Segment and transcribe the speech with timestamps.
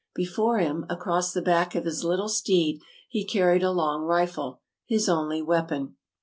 [0.15, 5.07] Before him, across the back of his little steed, he carried a long rifle, his
[5.07, 5.95] only weapon.